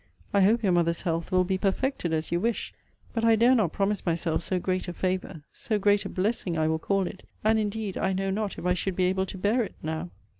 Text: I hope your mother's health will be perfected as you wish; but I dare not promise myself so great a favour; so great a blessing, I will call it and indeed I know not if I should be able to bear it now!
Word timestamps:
I 0.33 0.41
hope 0.41 0.63
your 0.63 0.71
mother's 0.71 1.03
health 1.03 1.31
will 1.31 1.43
be 1.43 1.59
perfected 1.59 2.11
as 2.11 2.31
you 2.31 2.39
wish; 2.39 2.73
but 3.13 3.23
I 3.23 3.35
dare 3.35 3.53
not 3.53 3.71
promise 3.71 4.03
myself 4.03 4.41
so 4.41 4.57
great 4.57 4.87
a 4.87 4.93
favour; 4.93 5.43
so 5.53 5.77
great 5.77 6.05
a 6.05 6.09
blessing, 6.09 6.57
I 6.57 6.67
will 6.67 6.79
call 6.79 7.05
it 7.05 7.21
and 7.43 7.59
indeed 7.59 7.99
I 7.99 8.11
know 8.11 8.31
not 8.31 8.57
if 8.57 8.65
I 8.65 8.73
should 8.73 8.95
be 8.95 9.05
able 9.05 9.27
to 9.27 9.37
bear 9.37 9.61
it 9.63 9.75
now! 9.83 10.09